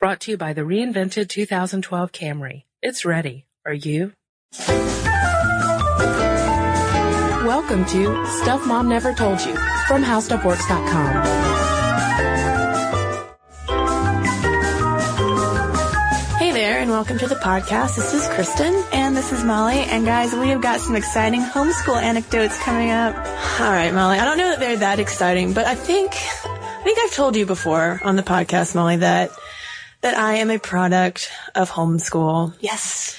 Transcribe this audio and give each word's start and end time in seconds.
Brought 0.00 0.20
to 0.20 0.30
you 0.30 0.38
by 0.38 0.54
the 0.54 0.62
reinvented 0.62 1.28
2012 1.28 2.10
Camry. 2.10 2.62
It's 2.80 3.04
ready. 3.04 3.44
Are 3.66 3.74
you? 3.74 4.14
Welcome 7.46 7.84
to 7.84 8.26
Stuff 8.40 8.66
Mom 8.66 8.88
Never 8.88 9.12
Told 9.12 9.42
You 9.42 9.54
from 9.86 10.02
HowStuffWorks.com. 10.02 11.26
Hey 16.38 16.52
there, 16.52 16.78
and 16.78 16.90
welcome 16.90 17.18
to 17.18 17.26
the 17.26 17.34
podcast. 17.34 17.96
This 17.96 18.14
is 18.14 18.26
Cristen. 18.28 18.82
And 18.94 19.14
this 19.14 19.32
is 19.32 19.44
Molly. 19.44 19.80
And 19.80 20.06
guys, 20.06 20.32
we 20.32 20.48
have 20.48 20.62
got 20.62 20.80
some 20.80 20.96
exciting 20.96 21.42
homeschool 21.42 22.00
anecdotes 22.00 22.58
coming 22.62 22.90
up. 22.90 23.14
All 23.16 23.70
right, 23.70 23.92
Molly. 23.92 24.18
I 24.18 24.24
don't 24.24 24.38
know 24.38 24.48
that 24.48 24.60
they're 24.60 24.78
that 24.78 24.98
exciting, 24.98 25.52
but 25.52 25.66
I 25.66 25.74
think 25.74 26.12
I 26.14 26.82
think 26.82 26.98
I've 26.98 27.12
told 27.12 27.36
you 27.36 27.44
before 27.44 28.00
on 28.02 28.16
the 28.16 28.22
podcast, 28.22 28.74
Molly, 28.74 28.96
that 28.96 29.30
that 30.00 30.16
I 30.16 30.36
am 30.36 30.50
a 30.50 30.58
product 30.58 31.30
of 31.54 31.70
homeschool. 31.70 32.54
Yes. 32.60 33.18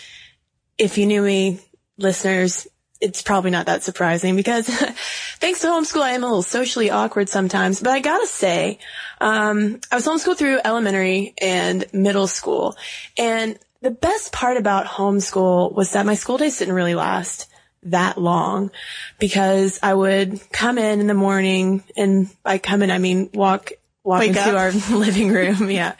If 0.77 0.97
you 0.97 1.05
knew 1.05 1.21
me, 1.21 1.59
listeners, 1.97 2.67
it's 2.99 3.21
probably 3.21 3.51
not 3.51 3.65
that 3.65 3.83
surprising 3.83 4.35
because 4.35 4.67
thanks 5.39 5.61
to 5.61 5.67
homeschool, 5.67 6.01
I 6.01 6.11
am 6.11 6.23
a 6.23 6.27
little 6.27 6.43
socially 6.43 6.89
awkward 6.89 7.29
sometimes. 7.29 7.79
But 7.79 7.91
I 7.91 7.99
gotta 7.99 8.27
say, 8.27 8.79
um, 9.19 9.79
I 9.91 9.95
was 9.95 10.05
homeschooled 10.05 10.37
through 10.37 10.59
elementary 10.63 11.33
and 11.41 11.85
middle 11.93 12.27
school, 12.27 12.75
and 13.17 13.57
the 13.81 13.91
best 13.91 14.31
part 14.31 14.57
about 14.57 14.85
homeschool 14.85 15.73
was 15.75 15.93
that 15.93 16.05
my 16.05 16.13
school 16.13 16.37
days 16.37 16.59
didn't 16.59 16.75
really 16.75 16.93
last 16.95 17.47
that 17.83 18.19
long 18.19 18.69
because 19.17 19.79
I 19.81 19.95
would 19.95 20.39
come 20.51 20.77
in 20.77 20.99
in 20.99 21.07
the 21.07 21.15
morning 21.15 21.83
and 21.97 22.29
by 22.43 22.59
come 22.59 22.83
in, 22.83 22.91
I 22.91 22.99
mean 22.99 23.31
walk, 23.33 23.71
walk 24.03 24.19
Wake 24.19 24.29
into 24.29 24.51
up. 24.51 24.55
our 24.55 24.71
living 24.95 25.31
room. 25.31 25.71
Yeah. 25.71 25.95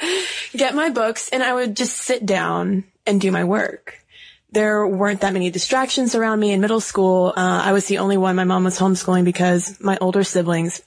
Get 0.53 0.75
my 0.75 0.89
books 0.89 1.29
and 1.29 1.43
I 1.43 1.53
would 1.53 1.75
just 1.75 1.97
sit 1.97 2.25
down 2.25 2.83
and 3.05 3.21
do 3.21 3.31
my 3.31 3.43
work. 3.43 3.99
There 4.51 4.85
weren't 4.85 5.21
that 5.21 5.33
many 5.33 5.49
distractions 5.49 6.13
around 6.13 6.39
me 6.39 6.51
in 6.51 6.59
middle 6.59 6.81
school. 6.81 7.33
Uh, 7.35 7.61
I 7.63 7.71
was 7.71 7.85
the 7.85 7.99
only 7.99 8.17
one. 8.17 8.35
My 8.35 8.43
mom 8.43 8.65
was 8.65 8.77
homeschooling 8.77 9.23
because 9.23 9.79
my 9.79 9.97
older 10.01 10.23
siblings 10.23 10.81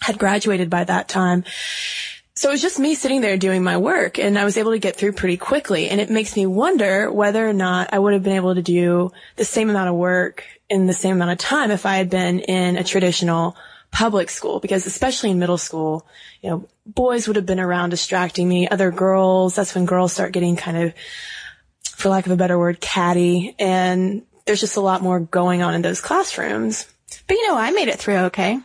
had 0.00 0.18
graduated 0.18 0.68
by 0.68 0.84
that 0.84 1.08
time. 1.08 1.44
So 2.34 2.48
it 2.48 2.52
was 2.52 2.62
just 2.62 2.78
me 2.78 2.94
sitting 2.94 3.20
there 3.20 3.36
doing 3.36 3.64
my 3.64 3.78
work 3.78 4.18
and 4.18 4.38
I 4.38 4.44
was 4.44 4.56
able 4.56 4.72
to 4.72 4.78
get 4.78 4.96
through 4.96 5.12
pretty 5.12 5.36
quickly. 5.36 5.88
And 5.90 6.00
it 6.00 6.10
makes 6.10 6.36
me 6.36 6.46
wonder 6.46 7.10
whether 7.10 7.48
or 7.48 7.52
not 7.52 7.92
I 7.92 7.98
would 7.98 8.12
have 8.12 8.22
been 8.22 8.36
able 8.36 8.54
to 8.54 8.62
do 8.62 9.10
the 9.36 9.44
same 9.44 9.70
amount 9.70 9.88
of 9.88 9.96
work 9.96 10.44
in 10.68 10.86
the 10.86 10.92
same 10.92 11.16
amount 11.16 11.32
of 11.32 11.38
time 11.38 11.70
if 11.70 11.86
I 11.86 11.96
had 11.96 12.10
been 12.10 12.40
in 12.40 12.76
a 12.76 12.84
traditional 12.84 13.56
public 13.90 14.30
school. 14.30 14.60
Because 14.60 14.86
especially 14.86 15.30
in 15.30 15.38
middle 15.38 15.58
school, 15.58 16.06
you 16.42 16.50
know, 16.50 16.68
boys 16.86 17.26
would 17.26 17.36
have 17.36 17.46
been 17.46 17.60
around 17.60 17.90
distracting 17.90 18.48
me, 18.48 18.68
other 18.68 18.90
girls. 18.90 19.54
That's 19.54 19.74
when 19.74 19.86
girls 19.86 20.12
start 20.12 20.32
getting 20.32 20.56
kind 20.56 20.76
of, 20.76 20.94
for 21.90 22.08
lack 22.08 22.26
of 22.26 22.32
a 22.32 22.36
better 22.36 22.58
word, 22.58 22.80
catty. 22.80 23.54
And 23.58 24.22
there's 24.46 24.60
just 24.60 24.76
a 24.76 24.80
lot 24.80 25.02
more 25.02 25.20
going 25.20 25.62
on 25.62 25.74
in 25.74 25.82
those 25.82 26.00
classrooms. 26.00 26.86
But 27.26 27.36
you 27.36 27.48
know, 27.48 27.56
I 27.56 27.70
made 27.70 27.88
it 27.88 27.98
through 27.98 28.16
okay. 28.16 28.60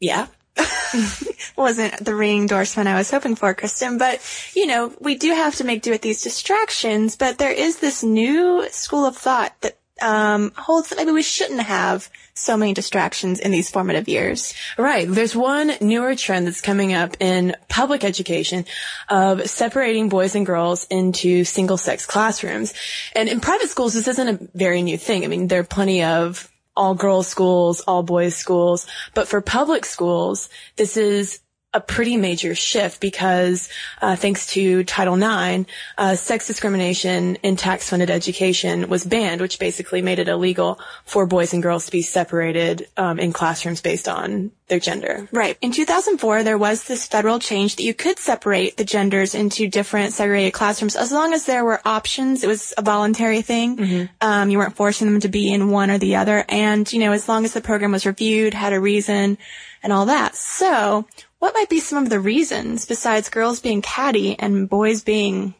Yeah. 0.00 0.26
Wasn't 1.56 2.04
the 2.04 2.14
ringing 2.14 2.42
endorsement 2.42 2.88
I 2.88 2.96
was 2.96 3.10
hoping 3.10 3.36
for, 3.36 3.54
Cristen. 3.54 3.98
But, 3.98 4.20
you 4.54 4.66
know, 4.66 4.92
we 5.00 5.14
do 5.14 5.32
have 5.32 5.54
to 5.56 5.64
make 5.64 5.82
do 5.82 5.90
with 5.90 6.02
these 6.02 6.22
distractions, 6.22 7.16
but 7.16 7.38
there 7.38 7.52
is 7.52 7.78
this 7.78 8.02
new 8.02 8.66
school 8.70 9.06
of 9.06 9.16
thought 9.16 9.54
that 9.62 9.78
um, 10.02 10.52
holds 10.56 10.88
that 10.88 10.96
maybe 10.96 11.12
we 11.12 11.22
shouldn't 11.22 11.60
have 11.60 12.10
so 12.34 12.56
many 12.56 12.74
distractions 12.74 13.40
in 13.40 13.50
these 13.50 13.70
formative 13.70 14.08
years. 14.08 14.54
Right. 14.78 15.06
There's 15.08 15.36
one 15.36 15.72
newer 15.80 16.14
trend 16.14 16.46
that's 16.46 16.60
coming 16.60 16.92
up 16.92 17.16
in 17.20 17.54
public 17.68 18.04
education 18.04 18.64
of 19.08 19.48
separating 19.48 20.08
boys 20.08 20.34
and 20.34 20.46
girls 20.46 20.86
into 20.90 21.44
single 21.44 21.76
sex 21.76 22.06
classrooms. 22.06 22.74
And 23.14 23.28
in 23.28 23.40
private 23.40 23.68
schools, 23.68 23.94
this 23.94 24.08
isn't 24.08 24.28
a 24.28 24.48
very 24.54 24.82
new 24.82 24.98
thing. 24.98 25.24
I 25.24 25.28
mean, 25.28 25.48
there 25.48 25.60
are 25.60 25.64
plenty 25.64 26.02
of 26.02 26.50
all 26.74 26.94
girls 26.94 27.28
schools, 27.28 27.80
all 27.82 28.02
boys 28.02 28.34
schools, 28.34 28.86
but 29.14 29.28
for 29.28 29.40
public 29.40 29.84
schools, 29.84 30.48
this 30.76 30.96
is 30.96 31.40
a 31.74 31.80
pretty 31.80 32.16
major 32.16 32.54
shift 32.54 33.00
because 33.00 33.68
uh, 34.00 34.16
thanks 34.16 34.46
to 34.48 34.84
Title 34.84 35.14
IX, 35.14 35.70
uh, 35.96 36.14
sex 36.14 36.46
discrimination 36.46 37.36
in 37.36 37.56
tax-funded 37.56 38.10
education 38.10 38.88
was 38.88 39.04
banned, 39.04 39.40
which 39.40 39.58
basically 39.58 40.02
made 40.02 40.18
it 40.18 40.28
illegal 40.28 40.78
for 41.04 41.26
boys 41.26 41.52
and 41.52 41.62
girls 41.62 41.86
to 41.86 41.92
be 41.92 42.02
separated 42.02 42.88
um, 42.96 43.18
in 43.18 43.32
classrooms 43.32 43.80
based 43.80 44.08
on 44.08 44.50
their 44.68 44.80
gender. 44.80 45.28
Right. 45.32 45.58
In 45.60 45.72
2004, 45.72 46.44
there 46.44 46.56
was 46.56 46.84
this 46.84 47.06
federal 47.06 47.38
change 47.38 47.76
that 47.76 47.82
you 47.82 47.92
could 47.92 48.18
separate 48.18 48.76
the 48.76 48.84
genders 48.84 49.34
into 49.34 49.68
different 49.68 50.14
segregated 50.14 50.54
classrooms 50.54 50.96
as 50.96 51.12
long 51.12 51.34
as 51.34 51.44
there 51.44 51.64
were 51.64 51.80
options. 51.84 52.42
It 52.42 52.46
was 52.46 52.72
a 52.78 52.82
voluntary 52.82 53.42
thing. 53.42 54.08
Um, 54.20 54.50
you 54.50 54.58
weren't 54.58 54.76
forcing 54.76 55.10
them 55.10 55.20
to 55.20 55.28
be 55.28 55.52
in 55.52 55.70
one 55.70 55.90
or 55.90 55.98
the 55.98 56.16
other. 56.16 56.44
And, 56.48 56.90
you 56.90 57.00
know, 57.00 57.12
as 57.12 57.28
long 57.28 57.44
as 57.44 57.52
the 57.52 57.60
program 57.60 57.92
was 57.92 58.06
reviewed, 58.06 58.54
had 58.54 58.72
a 58.72 58.80
reason 58.80 59.36
and 59.82 59.92
all 59.92 60.06
that. 60.06 60.36
So 60.36 61.06
what 61.38 61.54
might 61.54 61.68
be 61.68 61.80
some 61.80 62.02
of 62.02 62.10
the 62.10 62.20
reasons 62.20 62.86
besides 62.86 63.28
girls 63.28 63.60
being 63.60 63.82
catty 63.82 64.38
and 64.38 64.68
boys 64.68 65.02
being 65.02 65.54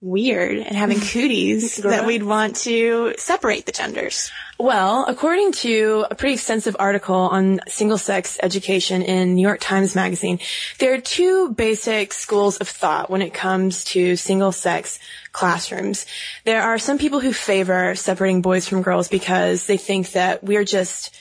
weird 0.00 0.58
and 0.58 0.76
having 0.76 1.00
cooties 1.12 1.76
that 1.78 2.06
we'd 2.06 2.22
want 2.22 2.56
to 2.56 3.14
separate 3.18 3.66
the 3.66 3.72
genders? 3.72 4.30
Well, 4.58 5.04
according 5.06 5.52
to 5.52 6.06
a 6.10 6.14
pretty 6.14 6.34
extensive 6.34 6.76
article 6.78 7.14
on 7.14 7.60
single 7.68 7.98
sex 7.98 8.38
education 8.42 9.02
in 9.02 9.34
New 9.34 9.42
York 9.42 9.60
Times 9.60 9.94
Magazine, 9.94 10.38
there 10.78 10.94
are 10.94 11.00
two 11.00 11.50
basic 11.50 12.14
schools 12.14 12.56
of 12.56 12.68
thought 12.68 13.10
when 13.10 13.20
it 13.20 13.34
comes 13.34 13.84
to 13.84 14.16
single 14.16 14.52
sex 14.52 14.98
classrooms. 15.32 16.06
There 16.44 16.62
are 16.62 16.78
some 16.78 16.96
people 16.96 17.20
who 17.20 17.34
favor 17.34 17.94
separating 17.94 18.40
boys 18.40 18.66
from 18.66 18.80
girls 18.80 19.08
because 19.08 19.66
they 19.66 19.76
think 19.76 20.12
that 20.12 20.42
we're 20.42 20.64
just 20.64 21.14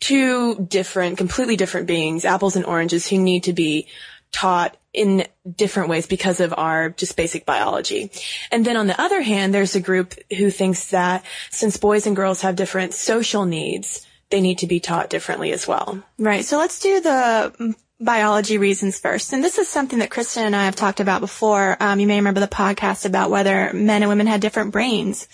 two 0.00 0.56
different, 0.56 1.18
completely 1.18 1.56
different 1.56 1.86
beings, 1.86 2.24
apples 2.24 2.56
and 2.56 2.64
oranges, 2.64 3.06
who 3.06 3.18
need 3.18 3.44
to 3.44 3.52
be 3.52 3.86
taught 4.32 4.76
in 4.92 5.26
different 5.56 5.88
ways 5.88 6.06
because 6.06 6.40
of 6.40 6.54
our 6.56 6.90
just 6.90 7.16
basic 7.16 7.46
biology. 7.46 8.10
And 8.50 8.64
then 8.64 8.76
on 8.76 8.86
the 8.86 9.00
other 9.00 9.20
hand, 9.20 9.54
there's 9.54 9.76
a 9.76 9.80
group 9.80 10.14
who 10.36 10.50
thinks 10.50 10.90
that 10.90 11.24
since 11.50 11.76
boys 11.76 12.06
and 12.06 12.16
girls 12.16 12.40
have 12.40 12.56
different 12.56 12.94
social 12.94 13.44
needs, 13.44 14.06
they 14.30 14.40
need 14.40 14.58
to 14.58 14.66
be 14.66 14.80
taught 14.80 15.10
differently 15.10 15.52
as 15.52 15.66
well. 15.68 16.02
Right. 16.18 16.44
So 16.44 16.58
let's 16.58 16.80
do 16.80 17.00
the 17.00 17.52
mm, 17.58 17.74
biology 18.00 18.58
reasons 18.58 18.98
first. 18.98 19.32
And 19.32 19.44
this 19.44 19.58
is 19.58 19.68
something 19.68 19.98
that 19.98 20.10
Cristen 20.10 20.44
and 20.44 20.56
I 20.56 20.64
have 20.64 20.76
talked 20.76 21.00
about 21.00 21.20
before. 21.20 21.76
Um, 21.80 22.00
you 22.00 22.06
may 22.06 22.16
remember 22.16 22.40
the 22.40 22.48
podcast 22.48 23.04
about 23.04 23.30
whether 23.30 23.72
men 23.72 24.02
and 24.02 24.08
women 24.08 24.26
had 24.26 24.40
different 24.40 24.72
brains. 24.72 25.28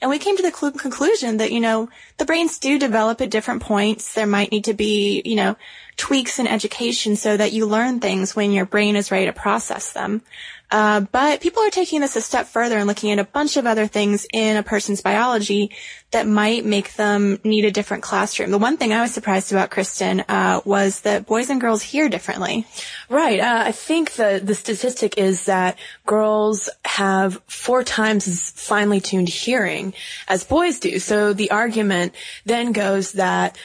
And 0.00 0.10
we 0.10 0.18
came 0.18 0.36
to 0.36 0.42
the 0.42 0.50
clu- 0.50 0.72
conclusion 0.72 1.36
that, 1.38 1.52
you 1.52 1.60
know, 1.60 1.88
the 2.16 2.24
brains 2.24 2.58
do 2.58 2.78
develop 2.78 3.20
at 3.20 3.30
different 3.30 3.62
points. 3.62 4.14
There 4.14 4.26
might 4.26 4.50
need 4.50 4.64
to 4.64 4.74
be, 4.74 5.22
you 5.24 5.36
know, 5.36 5.56
tweaks 5.96 6.38
in 6.38 6.46
education 6.46 7.16
so 7.16 7.36
that 7.36 7.52
you 7.52 7.66
learn 7.66 8.00
things 8.00 8.34
when 8.34 8.52
your 8.52 8.64
brain 8.64 8.96
is 8.96 9.10
ready 9.10 9.26
to 9.26 9.32
process 9.32 9.92
them. 9.92 10.22
Uh, 10.70 11.00
but 11.00 11.40
people 11.40 11.62
are 11.62 11.70
taking 11.70 12.00
this 12.00 12.14
a 12.14 12.20
step 12.20 12.46
further 12.46 12.78
and 12.78 12.86
looking 12.86 13.10
at 13.10 13.18
a 13.18 13.24
bunch 13.24 13.56
of 13.56 13.66
other 13.66 13.88
things 13.88 14.24
in 14.32 14.56
a 14.56 14.62
person's 14.62 15.00
biology 15.00 15.72
that 16.12 16.28
might 16.28 16.64
make 16.64 16.94
them 16.94 17.40
need 17.42 17.64
a 17.64 17.72
different 17.72 18.04
classroom. 18.04 18.52
The 18.52 18.58
one 18.58 18.76
thing 18.76 18.92
I 18.92 19.02
was 19.02 19.12
surprised 19.12 19.50
about, 19.50 19.70
Cristen, 19.70 20.20
uh, 20.28 20.60
was 20.64 21.00
that 21.00 21.26
boys 21.26 21.50
and 21.50 21.60
girls 21.60 21.82
hear 21.82 22.08
differently. 22.08 22.66
Right. 23.08 23.40
Uh, 23.40 23.64
I 23.66 23.72
think 23.72 24.12
the 24.12 24.40
the 24.42 24.54
statistic 24.54 25.18
is 25.18 25.46
that 25.46 25.76
girls 26.06 26.68
have 26.84 27.40
four 27.46 27.82
times 27.82 28.28
as 28.28 28.50
finely 28.50 29.00
tuned 29.00 29.28
hearing 29.28 29.89
as 30.28 30.44
boys 30.44 30.78
do. 30.80 30.98
So 30.98 31.32
the 31.32 31.50
argument 31.50 32.14
then 32.44 32.72
goes 32.72 33.12
that 33.12 33.56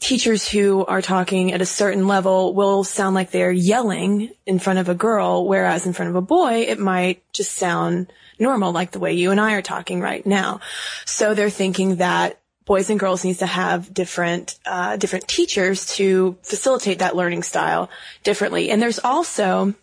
teachers 0.00 0.48
who 0.48 0.84
are 0.84 1.00
talking 1.00 1.52
at 1.52 1.62
a 1.62 1.66
certain 1.66 2.06
level 2.06 2.54
will 2.54 2.84
sound 2.84 3.14
like 3.14 3.30
they're 3.30 3.50
yelling 3.50 4.30
in 4.44 4.58
front 4.58 4.78
of 4.78 4.88
a 4.88 4.94
girl, 4.94 5.46
whereas 5.46 5.86
in 5.86 5.92
front 5.92 6.10
of 6.10 6.16
a 6.16 6.20
boy, 6.20 6.66
it 6.68 6.78
might 6.78 7.22
just 7.32 7.52
sound 7.52 8.12
normal, 8.38 8.72
like 8.72 8.90
the 8.90 8.98
way 8.98 9.12
you 9.14 9.30
and 9.30 9.40
I 9.40 9.54
are 9.54 9.62
talking 9.62 10.00
right 10.00 10.24
now. 10.26 10.60
So 11.06 11.34
they're 11.34 11.50
thinking 11.50 11.96
that 11.96 12.38
boys 12.66 12.90
and 12.90 12.98
girls 12.98 13.24
needs 13.24 13.38
to 13.38 13.46
have 13.46 13.92
different, 13.94 14.58
uh, 14.66 14.96
different 14.96 15.28
teachers 15.28 15.86
to 15.96 16.36
facilitate 16.42 16.98
that 16.98 17.16
learning 17.16 17.42
style 17.42 17.88
differently. 18.24 18.70
And 18.70 18.82
there's 18.82 18.98
also 18.98 19.74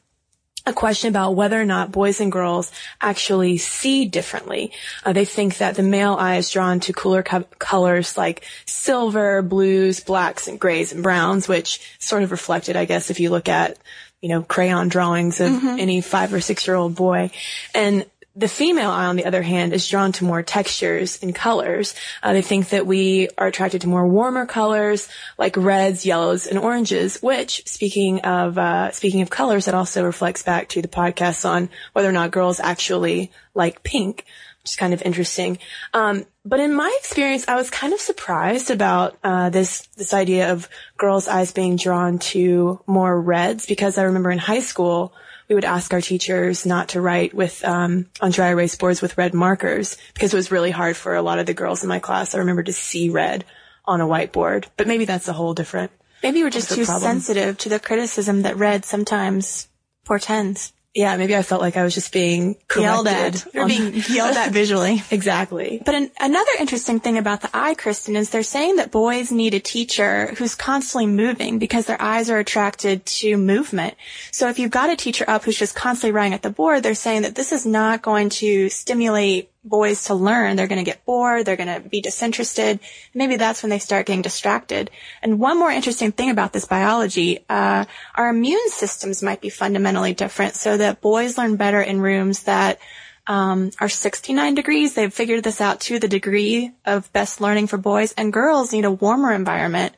a 0.66 0.74
question 0.74 1.10
about 1.10 1.36
whether 1.36 1.60
or 1.60 1.66
not 1.66 1.92
boys 1.92 2.22
and 2.22 2.32
girls 2.32 2.72
actually 3.00 3.58
see 3.58 4.06
differently. 4.06 4.72
Uh, 5.04 5.14
they 5.14 5.26
think 5.26 5.58
that 5.58 5.76
the 5.76 5.84
male 5.84 6.14
eye 6.14 6.38
is 6.38 6.50
drawn 6.52 6.80
to 6.82 6.94
cooler 6.94 7.24
co- 7.24 7.46
colors 7.58 8.18
like 8.18 8.44
silver, 8.66 9.42
blues, 9.42 10.00
blacks, 10.02 10.48
and 10.48 10.60
grays 10.60 10.94
and 10.94 11.04
browns, 11.04 11.48
which 11.48 11.96
sort 12.00 12.24
of 12.24 12.32
reflected, 12.32 12.76
I 12.76 12.86
guess, 12.86 13.10
if 13.10 13.20
you 13.20 13.30
look 13.32 13.50
at, 13.50 13.78
you 14.22 14.30
know, 14.30 14.44
crayon 14.44 14.88
drawings 14.88 15.42
of 15.42 15.52
any 15.80 16.02
five 16.02 16.34
or 16.34 16.42
six 16.42 16.68
year 16.68 16.76
old 16.76 16.96
boy. 16.96 17.32
And 17.74 18.06
the 18.36 18.48
female 18.48 18.92
eye, 18.92 19.06
on 19.06 19.18
the 19.18 19.26
other 19.26 19.42
hand, 19.42 19.74
is 19.74 19.88
drawn 19.88 20.14
to 20.14 20.24
more 20.24 20.42
textures 20.42 21.22
and 21.22 21.36
colors. 21.36 21.94
Uh, 22.24 22.32
they 22.32 22.42
think 22.42 22.70
that 22.70 22.88
we 22.88 23.28
are 23.38 23.48
attracted 23.48 23.82
to 23.82 23.90
more 23.90 24.08
warmer 24.08 24.46
colors, 24.46 25.10
like 25.38 25.58
reds, 25.58 26.06
yellows, 26.06 26.48
and 26.48 26.58
oranges. 26.58 27.22
Which, 27.22 27.64
speaking 27.68 28.22
of 28.22 28.58
uh, 28.58 28.92
speaking 28.92 29.22
of 29.22 29.30
colors, 29.30 29.66
that 29.66 29.76
also 29.76 30.06
reflects 30.06 30.44
back 30.44 30.70
to 30.70 30.82
the 30.82 30.88
podcast 30.88 31.48
on 31.50 31.70
whether 31.92 32.08
or 32.08 32.14
not 32.14 32.32
girls 32.32 32.62
actually 32.62 33.32
like 33.54 33.84
pink, 33.84 34.26
which 34.62 34.72
is 34.72 34.76
kind 34.78 34.94
of 34.94 35.02
interesting. 35.02 35.58
Um, 35.94 36.26
but 36.46 36.62
in 36.62 36.74
my 36.74 36.96
experience, 37.00 37.46
I 37.50 37.56
was 37.56 37.70
kind 37.70 37.92
of 37.92 38.00
surprised 38.00 38.72
about 38.72 39.18
uh, 39.26 39.50
this 39.50 39.88
this 39.98 40.14
idea 40.14 40.54
of 40.54 40.70
girls' 40.98 41.28
eyes 41.28 41.52
being 41.52 41.76
drawn 41.76 42.18
to 42.20 42.80
more 42.88 43.20
reds 43.20 43.66
because 43.66 43.98
I 43.98 44.04
remember 44.04 44.32
in 44.32 44.38
high 44.38 44.62
school 44.62 45.14
we 45.52 45.56
would 45.56 45.66
ask 45.66 45.94
our 45.94 46.00
teachers 46.00 46.66
not 46.66 46.88
to 46.88 47.02
write 47.02 47.34
with 47.34 47.62
um, 47.66 48.06
on 48.22 48.32
dry 48.32 48.52
erase 48.52 48.78
boards 48.78 49.02
with 49.02 49.18
red 49.18 49.34
markers 49.34 49.98
because 50.14 50.34
it 50.34 50.38
was 50.38 50.50
really 50.50 50.72
hard 50.72 50.96
for 50.96 51.14
a 51.14 51.22
lot 51.22 51.40
of 51.40 51.46
the 51.46 51.54
girls 51.54 51.84
in 51.84 51.90
my 51.90 52.00
class. 52.00 52.34
I 52.34 52.38
remember 52.38 52.64
to 52.64 52.72
see 52.72 53.10
red 53.10 53.44
on 53.84 54.00
a 54.00 54.08
whiteboard, 54.08 54.68
but 54.78 54.88
maybe 54.88 55.04
that's 55.04 55.28
a 55.28 55.34
whole 55.34 55.54
different. 55.54 55.92
Maybe 56.24 56.42
we're 56.42 56.52
just 56.52 56.72
too 56.72 56.86
problem. 56.86 57.04
sensitive 57.04 57.58
to 57.58 57.68
the 57.68 57.82
criticism 57.82 58.44
that 58.44 58.56
red 58.56 58.86
sometimes 58.86 59.68
portends 60.06 60.72
yeah, 60.94 61.16
maybe 61.16 61.36
I 61.38 61.42
felt 61.42 61.62
like 61.62 61.78
I 61.78 61.84
was 61.84 61.94
just 61.94 62.12
being 62.12 62.58
yelled 62.76 63.08
at. 63.08 63.46
You're 63.54 63.68
being 63.68 63.94
yelled 64.10 64.36
at 64.36 64.52
visually. 64.52 65.02
exactly. 65.12 65.82
But 65.86 65.96
an, 65.96 66.12
another 66.20 66.52
interesting 66.60 67.00
thing 67.00 67.18
about 67.18 67.42
the 67.42 67.50
eye, 67.54 67.76
Cristen, 67.76 68.18
is 68.18 68.30
they're 68.30 68.44
saying 68.44 68.76
that 68.76 68.92
boys 68.92 69.32
need 69.32 69.54
a 69.54 69.62
teacher 69.62 70.34
who's 70.38 70.54
constantly 70.54 71.08
moving 71.08 71.60
because 71.60 71.86
their 71.86 72.02
eyes 72.02 72.30
are 72.30 72.40
attracted 72.40 73.06
to 73.06 73.38
movement. 73.38 73.96
So 74.32 74.50
if 74.50 74.60
you've 74.60 74.72
got 74.72 74.90
a 74.90 74.98
teacher 74.98 75.24
up 75.30 75.46
who's 75.46 75.58
just 75.58 75.76
constantly 75.76 76.12
writing 76.12 76.34
at 76.34 76.42
the 76.42 76.50
board, 76.50 76.84
they're 76.84 76.94
saying 76.94 77.22
that 77.22 77.36
this 77.36 77.54
is 77.54 77.66
not 77.66 78.02
going 78.02 78.30
to 78.30 78.68
stimulate 78.68 79.51
boys 79.64 80.06
to 80.06 80.14
learn. 80.14 80.56
They're 80.56 80.68
going 80.68 80.84
to 80.84 80.90
get 80.90 81.06
bored. 81.06 81.46
They're 81.46 81.56
going 81.56 81.82
to 81.82 81.88
be 81.88 82.02
disinterested. 82.02 82.80
Maybe 83.14 83.36
that's 83.36 83.62
when 83.62 83.70
they 83.70 83.80
start 83.80 84.08
getting 84.08 84.22
distracted. 84.22 84.90
And 85.22 85.40
one 85.40 85.60
more 85.60 85.72
interesting 85.72 86.12
thing 86.12 86.30
about 86.30 86.54
this 86.54 86.66
biology, 86.66 87.46
uh, 87.50 87.86
our 88.16 88.30
immune 88.30 88.70
systems 88.70 89.22
might 89.22 89.42
be 89.42 89.50
fundamentally 89.50 90.14
different 90.14 90.56
so 90.56 90.78
that 90.78 91.02
boys 91.02 91.38
learn 91.38 91.56
better 91.58 91.82
in 91.82 92.02
rooms 92.02 92.44
that 92.44 92.80
um, 93.28 93.72
are 93.80 93.90
69 93.90 94.56
degrees. 94.56 94.94
They've 94.94 95.14
figured 95.14 95.44
this 95.44 95.62
out 95.62 95.80
to 95.82 96.00
the 96.00 96.08
degree 96.08 96.72
of 96.86 97.12
best 97.14 97.40
learning 97.40 97.68
for 97.68 97.78
boys. 97.78 98.14
And 98.14 98.34
girls 98.34 98.74
need 98.74 98.86
a 98.86 98.92
warmer 98.92 99.32
environment 99.32 99.96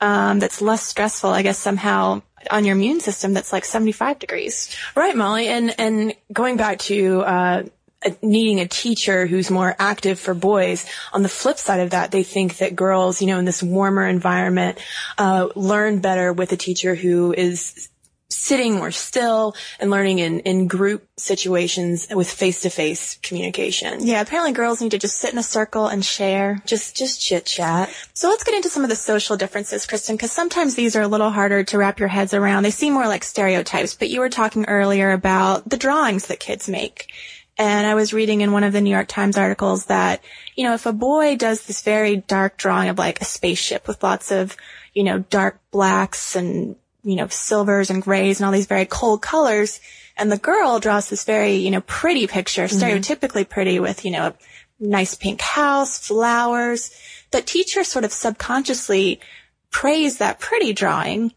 um, 0.00 0.40
that's 0.40 0.60
less 0.60 0.82
stressful, 0.82 1.30
I 1.30 1.42
guess, 1.42 1.58
somehow 1.58 2.22
on 2.50 2.64
your 2.64 2.74
immune 2.74 3.00
system 3.00 3.32
that's 3.32 3.52
like 3.52 3.64
75 3.64 4.18
degrees. 4.18 4.76
Right, 4.94 5.16
Molly. 5.16 5.48
And, 5.48 5.74
and 5.78 6.14
going 6.32 6.56
back 6.56 6.78
to, 6.80 7.20
uh, 7.20 7.62
needing 8.22 8.60
a 8.60 8.68
teacher 8.68 9.26
who's 9.26 9.50
more 9.50 9.74
active 9.78 10.18
for 10.18 10.34
boys. 10.34 10.86
On 11.12 11.22
the 11.22 11.28
flip 11.28 11.58
side 11.58 11.80
of 11.80 11.90
that, 11.90 12.10
they 12.10 12.22
think 12.22 12.58
that 12.58 12.76
girls, 12.76 13.20
you 13.20 13.26
know, 13.26 13.38
in 13.38 13.44
this 13.44 13.62
warmer 13.62 14.06
environment, 14.06 14.78
uh, 15.18 15.48
learn 15.54 16.00
better 16.00 16.32
with 16.32 16.52
a 16.52 16.56
teacher 16.56 16.94
who 16.94 17.32
is 17.32 17.88
sitting 18.30 18.74
more 18.74 18.90
still 18.90 19.54
and 19.78 19.90
learning 19.90 20.18
in, 20.18 20.40
in 20.40 20.66
group 20.66 21.06
situations 21.16 22.08
with 22.10 22.28
face-to-face 22.28 23.18
communication. 23.22 24.04
Yeah, 24.04 24.20
apparently 24.20 24.52
girls 24.52 24.80
need 24.80 24.90
to 24.90 24.98
just 24.98 25.18
sit 25.18 25.32
in 25.32 25.38
a 25.38 25.42
circle 25.42 25.86
and 25.86 26.04
share. 26.04 26.60
Just, 26.66 26.96
just 26.96 27.22
chit 27.22 27.46
chat. 27.46 27.94
So 28.12 28.28
let's 28.28 28.42
get 28.42 28.54
into 28.54 28.68
some 28.68 28.82
of 28.82 28.90
the 28.90 28.96
social 28.96 29.36
differences, 29.36 29.86
Cristen, 29.86 30.16
because 30.16 30.32
sometimes 30.32 30.74
these 30.74 30.96
are 30.96 31.02
a 31.02 31.08
little 31.08 31.30
harder 31.30 31.62
to 31.64 31.78
wrap 31.78 32.00
your 32.00 32.08
heads 32.08 32.34
around. 32.34 32.64
They 32.64 32.70
seem 32.70 32.94
more 32.94 33.06
like 33.06 33.24
stereotypes, 33.24 33.94
but 33.94 34.10
you 34.10 34.20
were 34.20 34.30
talking 34.30 34.64
earlier 34.66 35.12
about 35.12 35.68
the 35.68 35.76
drawings 35.76 36.26
that 36.26 36.40
kids 36.40 36.68
make. 36.68 37.12
And 37.56 37.86
I 37.86 37.94
was 37.94 38.12
reading 38.12 38.40
in 38.40 38.52
one 38.52 38.64
of 38.64 38.72
the 38.72 38.80
New 38.80 38.90
York 38.90 39.06
Times 39.06 39.38
articles 39.38 39.86
that, 39.86 40.24
you 40.56 40.64
know, 40.64 40.74
if 40.74 40.86
a 40.86 40.92
boy 40.92 41.36
does 41.36 41.66
this 41.66 41.82
very 41.82 42.16
dark 42.16 42.56
drawing 42.56 42.88
of 42.88 42.98
like 42.98 43.20
a 43.20 43.24
spaceship 43.24 43.86
with 43.86 44.02
lots 44.02 44.32
of, 44.32 44.56
you 44.92 45.04
know, 45.04 45.20
dark 45.20 45.60
blacks 45.70 46.34
and, 46.34 46.74
you 47.04 47.14
know, 47.14 47.28
silvers 47.28 47.90
and 47.90 48.02
grays 48.02 48.40
and 48.40 48.46
all 48.46 48.52
these 48.52 48.66
very 48.66 48.86
cold 48.86 49.22
colors, 49.22 49.80
and 50.16 50.32
the 50.32 50.38
girl 50.38 50.80
draws 50.80 51.08
this 51.08 51.24
very, 51.24 51.56
you 51.56 51.70
know, 51.70 51.80
pretty 51.82 52.26
picture, 52.26 52.64
mm-hmm. 52.64 52.76
stereotypically 52.76 53.48
pretty 53.48 53.78
with, 53.78 54.04
you 54.04 54.10
know, 54.10 54.26
a 54.28 54.34
nice 54.80 55.14
pink 55.14 55.40
house, 55.40 56.06
flowers, 56.06 56.90
that 57.30 57.46
teachers 57.46 57.88
sort 57.88 58.04
of 58.04 58.12
subconsciously 58.12 59.20
praise 59.70 60.18
that 60.18 60.40
pretty 60.40 60.72
drawing 60.72 61.32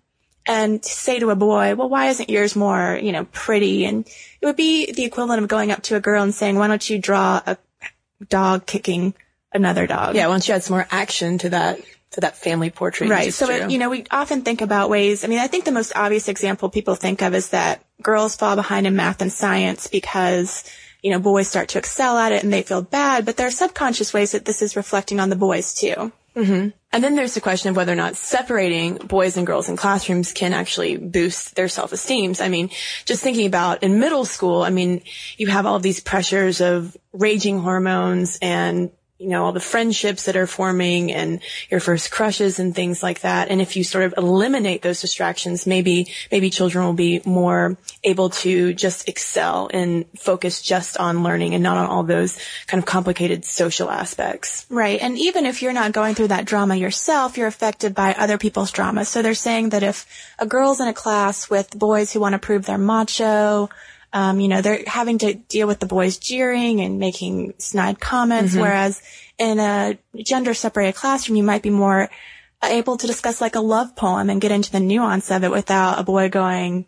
and 0.47 0.83
say 0.83 1.19
to 1.19 1.29
a 1.29 1.35
boy, 1.35 1.75
well, 1.75 1.89
why 1.89 2.07
isn't 2.07 2.29
yours 2.29 2.55
more, 2.55 2.97
you 3.01 3.11
know, 3.11 3.25
pretty? 3.25 3.85
And 3.85 4.07
it 4.41 4.45
would 4.45 4.55
be 4.55 4.91
the 4.91 5.03
equivalent 5.03 5.41
of 5.41 5.47
going 5.49 5.71
up 5.71 5.83
to 5.83 5.95
a 5.95 5.99
girl 5.99 6.23
and 6.23 6.33
saying, 6.33 6.57
why 6.57 6.67
don't 6.67 6.89
you 6.89 6.99
draw 6.99 7.41
a 7.45 7.57
dog 8.29 8.65
kicking 8.65 9.13
another 9.53 9.87
dog? 9.87 10.15
Yeah, 10.15 10.27
once 10.27 10.47
you 10.47 10.53
add 10.53 10.63
some 10.63 10.75
more 10.75 10.87
action 10.89 11.37
to 11.39 11.49
that, 11.49 11.79
to 12.11 12.21
that 12.21 12.37
family 12.37 12.69
portrait. 12.69 13.09
Right. 13.09 13.33
So, 13.33 13.49
it, 13.49 13.69
you 13.69 13.77
know, 13.77 13.89
we 13.89 14.05
often 14.09 14.41
think 14.41 14.61
about 14.61 14.89
ways, 14.89 15.23
I 15.23 15.27
mean, 15.27 15.39
I 15.39 15.47
think 15.47 15.65
the 15.65 15.71
most 15.71 15.91
obvious 15.95 16.29
example 16.29 16.69
people 16.69 16.95
think 16.95 17.21
of 17.21 17.35
is 17.35 17.49
that 17.49 17.83
girls 18.01 18.35
fall 18.35 18.55
behind 18.55 18.87
in 18.87 18.95
math 18.95 19.21
and 19.21 19.31
science 19.31 19.87
because, 19.87 20.63
you 21.01 21.11
know, 21.11 21.19
boys 21.19 21.47
start 21.47 21.69
to 21.69 21.77
excel 21.77 22.17
at 22.17 22.31
it 22.31 22.43
and 22.43 22.53
they 22.53 22.61
feel 22.61 22.81
bad, 22.81 23.25
but 23.25 23.35
there 23.35 23.47
are 23.47 23.51
subconscious 23.51 24.13
ways 24.13 24.31
that 24.31 24.45
this 24.45 24.61
is 24.61 24.75
reflecting 24.75 25.19
on 25.19 25.29
the 25.29 25.35
boys 25.35 25.73
too. 25.73 26.11
Mm-hmm. 26.35 26.69
And 26.97 27.03
then 27.03 27.13
there's 27.13 27.35
the 27.35 27.41
question 27.41 27.69
of 27.69 27.75
whether 27.75 27.91
or 27.91 27.95
not 27.95 28.15
separating 28.15 28.95
boys 28.95 29.37
and 29.37 29.45
girls 29.45 29.69
in 29.69 29.77
classrooms 29.77 30.33
can 30.33 30.51
actually 30.51 30.97
boost 30.97 31.55
their 31.55 31.67
self-esteem. 31.67 32.33
I 32.39 32.49
mean, 32.49 32.71
just 33.05 33.21
thinking 33.21 33.45
about 33.45 33.83
in 33.83 33.99
middle 33.99 34.25
school, 34.25 34.63
I 34.63 34.71
mean, 34.71 35.03
you 35.37 35.45
have 35.45 35.67
all 35.67 35.77
these 35.77 35.99
pressures 35.99 36.59
of 36.59 36.97
raging 37.13 37.59
hormones 37.59 38.39
and 38.41 38.89
you 39.19 39.29
know, 39.29 39.45
all 39.45 39.51
the 39.51 39.59
friendships 39.59 40.25
that 40.25 40.35
are 40.35 40.45
forming 40.45 41.11
and 41.11 41.39
your 41.71 41.79
first 41.79 42.11
crushes 42.11 42.59
and 42.59 42.75
things 42.75 43.01
like 43.01 43.21
that. 43.21 43.49
And 43.49 43.61
if 43.61 43.75
you 43.75 43.83
sort 43.83 44.05
of 44.05 44.13
eliminate 44.15 44.83
those 44.83 45.01
distractions, 45.01 45.65
maybe, 45.65 46.07
maybe 46.31 46.51
children 46.51 46.85
will 46.85 46.93
be 46.93 47.21
more 47.25 47.77
able 48.03 48.29
to 48.29 48.73
just 48.73 49.09
excel 49.09 49.69
and 49.73 50.05
focus 50.19 50.61
just 50.61 50.97
on 50.97 51.23
learning 51.23 51.55
and 51.55 51.63
not 51.63 51.77
on 51.77 51.87
all 51.87 52.03
those 52.03 52.37
kind 52.67 52.79
of 52.81 52.85
complicated 52.85 53.43
social 53.43 53.89
aspects. 53.89 54.67
Right. 54.69 55.01
And 55.01 55.17
even 55.17 55.47
if 55.47 55.63
you're 55.63 55.73
not 55.73 55.93
going 55.93 56.13
through 56.13 56.27
that 56.27 56.45
drama 56.45 56.75
yourself, 56.75 57.37
you're 57.37 57.47
affected 57.47 57.95
by 57.95 58.13
other 58.13 58.37
people's 58.37 58.71
drama. 58.71 59.03
So 59.03 59.23
they're 59.23 59.33
saying 59.33 59.69
that 59.69 59.81
if 59.81 60.05
a 60.37 60.45
girl's 60.45 60.79
in 60.79 60.87
a 60.87 60.93
class 60.93 61.49
with 61.49 61.71
boys 61.71 62.13
who 62.13 62.19
want 62.19 62.33
to 62.33 62.39
prove 62.39 62.65
they're 62.65 62.77
macho, 62.77 63.69
um, 64.13 64.39
you 64.39 64.47
know, 64.47 64.61
they're 64.61 64.83
having 64.87 65.17
to 65.19 65.33
deal 65.33 65.67
with 65.67 65.79
the 65.79 65.85
boys 65.85 66.17
jeering 66.17 66.81
and 66.81 66.99
making 66.99 67.53
snide 67.57 67.99
comments, 67.99 68.53
mm-hmm. 68.53 68.61
whereas 68.61 69.01
in 69.37 69.59
a 69.59 69.97
gender 70.23 70.53
separated 70.53 70.95
classroom, 70.95 71.35
you 71.35 71.43
might 71.43 71.61
be 71.61 71.69
more 71.69 72.09
able 72.63 72.97
to 72.97 73.07
discuss 73.07 73.41
like 73.41 73.55
a 73.55 73.59
love 73.59 73.95
poem 73.95 74.29
and 74.29 74.41
get 74.41 74.51
into 74.51 74.71
the 74.71 74.79
nuance 74.79 75.29
of 75.29 75.43
it 75.43 75.51
without 75.51 75.99
a 75.99 76.03
boy 76.03 76.29
going, 76.29 76.85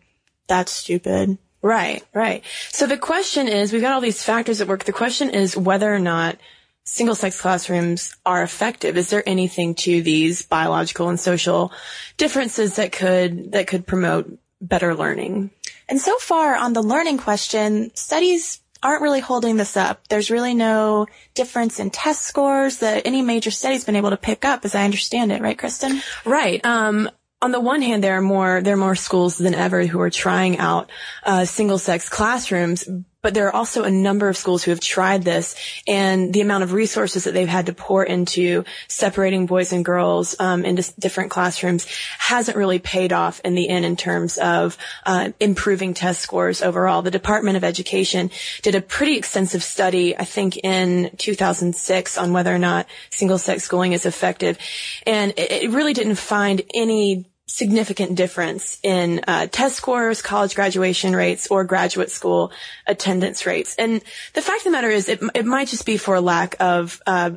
that's 0.47 0.71
stupid. 0.71 1.37
Right, 1.61 2.03
right. 2.13 2.43
So 2.71 2.87
the 2.87 2.97
question 2.97 3.47
is, 3.47 3.73
we've 3.73 3.81
got 3.81 3.93
all 3.93 4.01
these 4.01 4.23
factors 4.23 4.61
at 4.61 4.67
work. 4.67 4.85
The 4.85 4.93
question 4.93 5.29
is 5.29 5.57
whether 5.57 5.93
or 5.93 5.99
not 5.99 6.37
single 6.85 7.15
sex 7.15 7.39
classrooms 7.39 8.15
are 8.25 8.41
effective. 8.41 8.97
Is 8.97 9.09
there 9.09 9.27
anything 9.27 9.75
to 9.75 10.01
these 10.01 10.41
biological 10.41 11.09
and 11.09 11.19
social 11.19 11.71
differences 12.17 12.77
that 12.77 12.91
could, 12.91 13.51
that 13.51 13.67
could 13.67 13.85
promote 13.85 14.39
better 14.61 14.95
learning? 14.95 15.51
And 15.89 15.99
so 15.99 16.17
far 16.19 16.55
on 16.55 16.73
the 16.73 16.83
learning 16.83 17.17
question, 17.17 17.91
studies 17.95 18.61
aren't 18.81 19.01
really 19.01 19.19
holding 19.19 19.57
this 19.57 19.75
up. 19.75 20.07
There's 20.07 20.31
really 20.31 20.53
no 20.53 21.07
difference 21.33 21.79
in 21.79 21.89
test 21.89 22.23
scores 22.23 22.77
that 22.77 23.05
any 23.05 23.21
major 23.21 23.51
study's 23.51 23.83
been 23.83 23.95
able 23.95 24.11
to 24.11 24.17
pick 24.17 24.45
up, 24.45 24.63
as 24.63 24.75
I 24.75 24.85
understand 24.85 25.31
it, 25.31 25.41
right, 25.41 25.57
Cristen? 25.57 26.01
Right. 26.23 26.63
Um, 26.65 27.09
on 27.41 27.51
the 27.51 27.59
one 27.59 27.81
hand, 27.81 28.03
there 28.03 28.17
are 28.17 28.21
more 28.21 28.61
there 28.61 28.73
are 28.73 28.77
more 28.77 28.95
schools 28.95 29.37
than 29.37 29.55
ever 29.55 29.85
who 29.85 29.99
are 30.01 30.09
trying 30.09 30.57
out 30.57 30.89
uh, 31.23 31.45
single 31.45 31.77
sex 31.77 32.09
classrooms, 32.09 32.87
but 33.21 33.33
there 33.33 33.47
are 33.47 33.55
also 33.55 33.83
a 33.83 33.91
number 33.91 34.29
of 34.29 34.37
schools 34.37 34.63
who 34.63 34.71
have 34.71 34.79
tried 34.79 35.23
this 35.23 35.55
and 35.87 36.33
the 36.33 36.41
amount 36.41 36.63
of 36.63 36.73
resources 36.73 37.25
that 37.25 37.33
they've 37.33 37.47
had 37.47 37.65
to 37.65 37.73
pour 37.73 38.03
into 38.03 38.63
separating 38.87 39.45
boys 39.45 39.73
and 39.73 39.83
girls 39.83 40.35
um, 40.39 40.63
into 40.63 40.93
different 40.99 41.29
classrooms 41.29 41.85
hasn't 42.17 42.57
really 42.57 42.79
paid 42.79 43.11
off 43.11 43.41
in 43.43 43.55
the 43.55 43.69
end 43.69 43.85
in 43.85 43.95
terms 43.95 44.37
of 44.37 44.77
uh, 45.05 45.29
improving 45.39 45.93
test 45.93 46.21
scores 46.21 46.61
overall. 46.61 47.01
The 47.01 47.11
Department 47.11 47.57
of 47.57 47.63
Education 47.63 48.31
did 48.61 48.75
a 48.75 48.81
pretty 48.81 49.17
extensive 49.17 49.63
study, 49.63 50.17
I 50.17 50.23
think 50.23 50.57
in 50.57 51.11
2006 51.17 52.17
on 52.17 52.33
whether 52.33 52.53
or 52.53 52.59
not 52.59 52.87
single 53.09 53.37
sex 53.37 53.63
schooling 53.63 53.93
is 53.93 54.05
effective. 54.05 54.57
And 55.05 55.31
it, 55.31 55.63
it 55.63 55.71
really 55.71 55.93
didn't 55.93 56.15
find 56.15 56.61
any 56.73 57.28
significant 57.49 58.15
difference 58.15 58.79
in 58.83 59.21
uh, 59.27 59.47
test 59.47 59.75
scores, 59.75 60.21
college 60.21 60.53
graduation 60.53 61.15
rates, 61.15 61.47
or 61.47 61.63
graduate 61.63 62.11
school 62.11 62.51
attendance 62.85 63.45
rates. 63.45 63.75
And 63.77 64.01
the 64.33 64.41
fact 64.41 64.59
of 64.59 64.65
the 64.65 64.71
matter 64.71 64.89
is, 64.89 65.09
it, 65.09 65.19
it 65.33 65.45
might 65.45 65.67
just 65.67 65.85
be 65.85 65.97
for 65.97 66.21
lack 66.21 66.55
of 66.59 67.01
uh, 67.07 67.31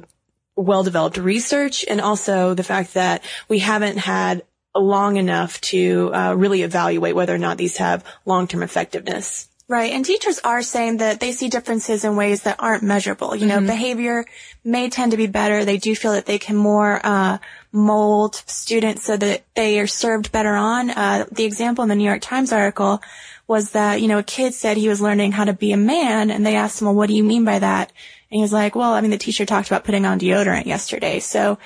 well-developed 0.54 1.16
research, 1.16 1.85
and 1.88 2.00
also 2.00 2.54
the 2.54 2.62
fact 2.62 2.95
that 2.95 3.25
we 3.49 3.59
haven't 3.59 3.97
had 3.97 4.42
long 4.75 5.16
enough 5.16 5.61
to 5.61 6.12
uh, 6.14 6.35
really 6.35 6.62
evaluate 6.62 7.14
whether 7.14 7.35
or 7.35 7.38
not 7.38 7.57
these 7.57 7.78
have 7.78 8.04
long-term 8.25 8.62
effectiveness. 8.62 9.49
Right. 9.73 9.93
And 9.93 10.05
teachers 10.05 10.38
are 10.45 10.61
saying 10.61 10.99
that 10.99 11.19
they 11.19 11.33
see 11.33 11.49
differences 11.49 12.05
in 12.05 12.14
ways 12.14 12.43
that 12.43 12.57
aren't 12.59 12.83
measurable. 12.83 13.35
You 13.35 13.47
know, 13.47 13.57
Mm-hmm. 13.57 13.67
behavior 13.69 14.26
may 14.64 14.91
tend 14.91 15.12
to 15.12 15.17
be 15.17 15.26
better. 15.26 15.64
They 15.64 15.79
do 15.79 15.97
feel 15.97 16.12
that 16.12 16.26
they 16.26 16.38
can 16.38 16.57
more, 16.57 17.00
uh, 17.02 17.38
mold 17.73 18.35
students 18.35 19.02
so 19.07 19.17
that 19.17 19.45
they 19.55 19.81
are 19.81 19.87
served 19.87 20.31
better 20.31 20.55
on. 20.55 20.91
Uh, 20.91 21.25
the 21.33 21.45
example 21.45 21.83
in 21.85 21.88
the 21.88 21.95
New 21.95 22.05
York 22.05 22.21
Times 22.21 22.52
article 22.52 23.00
was 23.47 23.71
that, 23.71 24.02
you 24.02 24.09
know, 24.09 24.19
a 24.19 24.23
kid 24.23 24.52
said 24.52 24.76
he 24.76 24.91
was 24.91 25.00
learning 25.00 25.33
how 25.33 25.45
to 25.45 25.55
be 25.55 25.73
a 25.73 25.79
man 25.79 26.31
and 26.31 26.45
they 26.45 26.57
asked 26.57 26.83
him, 26.83 26.87
well, 26.87 26.95
what 26.95 27.09
do 27.09 27.14
you 27.14 27.25
mean 27.25 27.47
by 27.47 27.59
that? 27.59 27.88
And 28.31 28.37
he 28.37 28.43
was 28.43 28.52
like, 28.52 28.75
well, 28.76 28.93
I 28.93 29.00
mean, 29.00 29.11
the 29.11 29.17
teacher 29.17 29.47
talked 29.47 29.69
about 29.69 29.85
putting 29.85 30.05
on 30.05 30.21
deodorant 30.21 30.67
yesterday. 30.67 31.19
So 31.19 31.59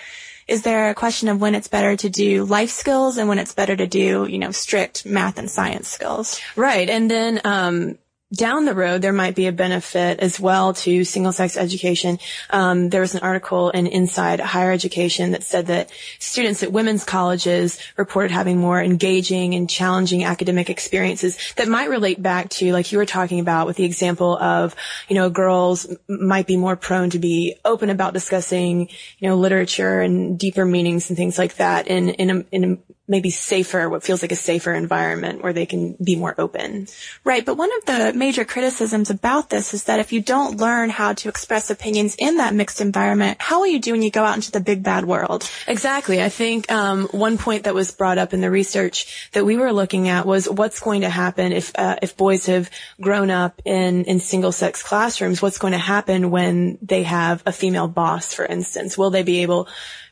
is 0.49 0.62
there 0.62 0.91
a 0.91 0.95
question 0.95 1.29
of 1.29 1.41
when 1.41 1.55
it's 1.55 1.69
better 1.69 1.97
to 1.97 2.09
do 2.09 2.45
life 2.45 2.71
skills 2.71 3.19
and 3.19 3.29
when 3.29 3.38
it's 3.38 3.55
better 3.55 3.75
to 3.76 3.87
do, 3.87 4.26
you 4.29 4.38
know, 4.38 4.53
strict 4.53 5.05
math 5.05 5.38
and 5.38 5.50
science 5.50 5.88
skills? 5.88 6.41
Right. 6.55 6.88
And 6.88 7.11
then, 7.11 7.41
um, 7.45 7.99
down 8.35 8.64
the 8.64 8.75
road, 8.75 9.02
there 9.02 9.12
might 9.12 9.37
be 9.37 9.47
a 9.47 9.52
benefit 9.52 10.18
as 10.18 10.40
well 10.40 10.75
to 10.75 11.04
single 11.04 11.33
sex 11.33 11.56
education. 11.56 12.18
Um, 12.50 12.88
there 12.88 13.00
was 13.00 13.14
an 13.14 13.21
article 13.23 13.71
in 13.71 13.87
Inside 13.87 14.40
Higher 14.40 14.73
Education 14.73 15.30
that 15.30 15.45
said 15.45 15.66
that 15.68 15.90
students 16.18 16.64
at 16.64 16.73
women's 16.73 17.04
colleges 17.04 17.78
reported 17.97 18.33
having 18.33 18.59
more 18.59 18.83
engaging 18.83 19.54
and 19.54 19.71
challenging 19.71 20.25
academic 20.25 20.68
experiences 20.68 21.38
that 21.54 21.68
might 21.68 21.88
relate 21.88 22.21
back 22.21 22.49
to, 22.50 22.73
like 22.73 22.90
you 22.90 22.99
were 22.99 23.06
talking 23.06 23.38
about 23.38 23.68
with 23.68 23.76
the 23.76 23.85
example 23.85 24.37
of, 24.38 24.75
you 25.09 25.14
know, 25.14 25.30
girls 25.30 25.87
might 26.09 26.49
be 26.49 26.56
more 26.56 26.75
prone 26.75 27.11
to 27.11 27.21
be 27.21 27.54
open 27.64 27.90
about 27.90 28.12
discussing, 28.12 28.88
you 29.18 29.28
know, 29.28 29.37
literature 29.37 30.00
and 30.00 30.37
deeper 30.37 30.64
meanings 30.64 31.11
and 31.11 31.16
things 31.16 31.38
like 31.38 31.56
that 31.56 31.87
in, 31.87 32.09
in 32.11 32.30
a, 32.30 32.45
in 32.50 32.64
a 32.64 32.78
maybe 33.09 33.31
safer, 33.31 33.89
what 33.89 34.03
feels 34.03 34.23
like 34.23 34.33
a 34.33 34.37
safer 34.37 34.73
environment 34.73 35.43
where 35.43 35.53
they 35.53 35.67
can 35.67 35.97
be 36.03 36.17
more 36.17 36.35
open. 36.39 36.89
Right, 37.25 37.45
but 37.45 37.57
one 37.57 37.71
of 37.79 37.85
the 37.85 38.13
major 38.15 38.45
criticisms 38.45 39.11
about 39.11 39.51
this 39.51 39.75
is 39.75 39.85
that 39.85 40.01
if 40.01 40.13
you 40.13 40.21
don't 40.21 40.59
learn 40.59 40.91
how 40.91 41.13
to 41.15 41.29
express 41.29 41.71
opinions 41.71 42.17
in 42.19 42.39
that 42.39 42.55
mixed 42.55 42.81
environment, 42.81 43.41
how 43.41 43.61
will 43.61 43.69
you 43.69 43.79
do 43.79 43.93
when 43.93 44.03
you 44.03 44.11
go 44.11 44.25
out 44.25 44.37
into 44.37 44.51
the 44.51 44.61
big 44.61 44.83
bad 44.83 45.05
world? 45.05 45.49
Exactly. 45.69 46.23
I 46.23 46.29
think 46.29 46.71
um, 46.71 47.07
one 47.09 47.39
point 47.39 47.65
that 47.65 47.75
was 47.75 47.93
brought 47.93 48.19
up 48.19 48.35
in 48.35 48.41
the 48.41 48.51
research 48.51 49.31
that 49.33 49.45
we 49.45 49.57
were 49.57 49.73
looking 49.73 50.09
at 50.09 50.27
was 50.27 50.49
what's 50.49 50.81
going 50.81 51.03
to 51.03 51.11
happen 51.11 51.53
if 51.53 51.73
uh, 51.79 51.97
if 52.03 52.17
boys 52.17 52.47
have 52.47 52.71
grown 53.01 53.31
up 53.31 53.63
in 53.65 54.05
in 54.05 54.21
single 54.21 54.53
sex 54.53 54.83
classrooms. 54.83 55.41
What's 55.41 55.59
going 55.59 55.73
to 55.73 55.79
happen 55.79 56.31
when 56.31 56.79
they 56.83 57.05
have 57.05 57.43
a 57.47 57.53
female 57.53 57.89
boss, 57.89 58.35
for 58.35 58.45
instance? 58.45 58.99
Will 58.99 59.11
they 59.11 59.23
be 59.23 59.43
able 59.43 59.69